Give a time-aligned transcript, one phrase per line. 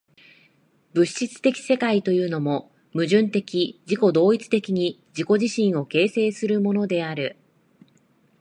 [0.95, 7.37] 物質的世界というも、矛盾的自己同一的に自己自身を形成するものである。